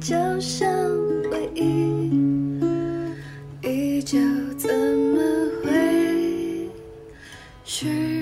[0.00, 0.68] 就像
[1.30, 2.10] 回忆
[3.62, 4.18] 依旧，
[4.58, 5.20] 怎么
[5.62, 6.68] 会
[7.64, 8.13] 虚？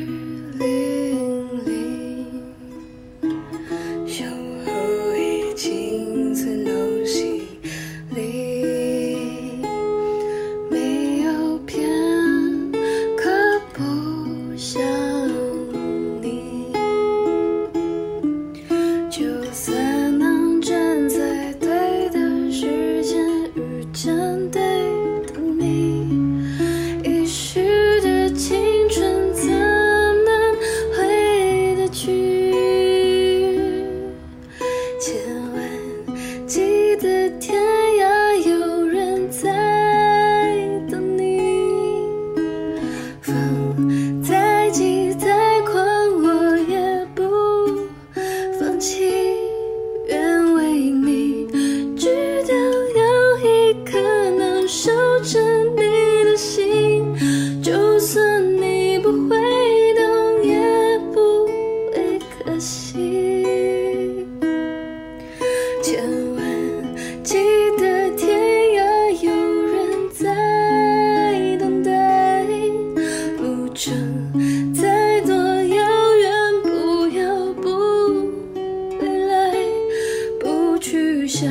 [81.22, 81.48] 不想，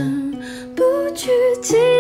[0.75, 0.83] 不
[1.16, 1.30] 去
[1.64, 1.91] 听。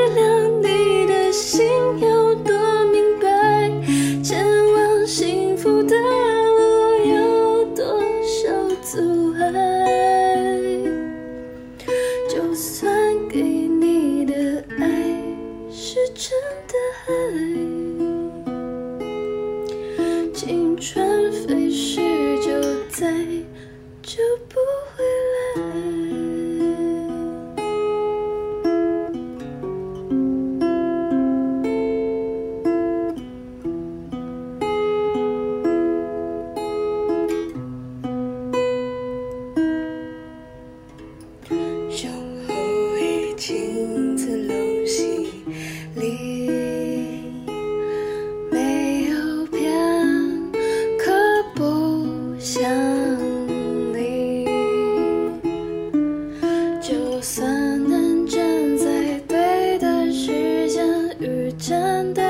[57.21, 57.47] 就算
[57.87, 58.41] 能站
[58.79, 60.83] 在对的时间
[61.19, 61.79] 遇见
[62.15, 62.23] 对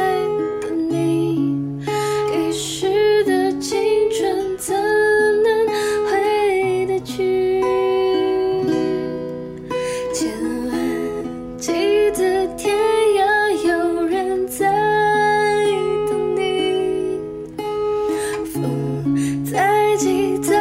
[0.60, 1.66] 的你
[2.34, 3.80] 遗失的青
[4.12, 4.76] 春怎
[5.44, 5.66] 能
[6.10, 7.62] 回得去
[10.14, 10.30] 千
[10.68, 11.72] 万记
[12.12, 12.76] 得天
[13.16, 13.22] 涯
[13.66, 14.68] 有人在
[16.10, 17.18] 等你
[18.52, 20.61] 风再疾再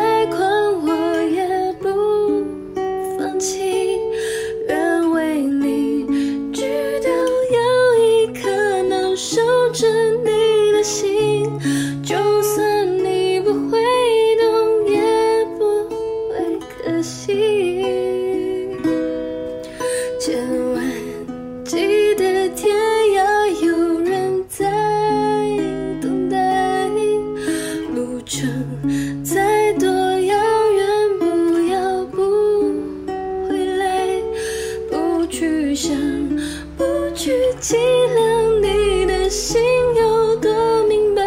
[35.83, 35.97] 想
[36.77, 39.63] 不去计量你的心
[39.97, 41.23] 有多明白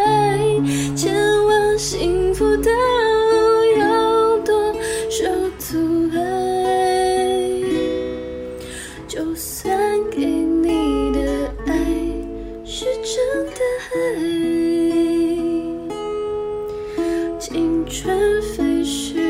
[0.94, 1.12] 前
[1.44, 4.72] 往幸福的路有多
[5.10, 5.28] 少
[5.58, 6.20] 阻碍
[9.08, 9.76] 就算
[10.08, 11.74] 给你的爱
[12.64, 13.60] 是真的
[13.90, 13.98] 爱
[17.40, 19.23] 青春飞逝。